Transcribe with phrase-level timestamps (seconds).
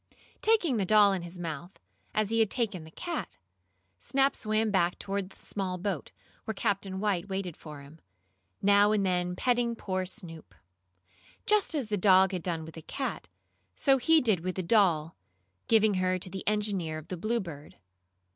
[0.41, 1.77] Taking the doll in his mouth,
[2.11, 3.37] as he had taken the cat,
[3.99, 6.11] Snap swam back toward the small boat,
[6.45, 7.99] where Captain White waited for him,
[8.63, 10.55] now and then petting poor Snoop.
[11.45, 13.27] Just as the dog had done with the cat,
[13.75, 15.15] so he did with the doll,
[15.67, 17.75] giving her to the engineer of the Bluebird.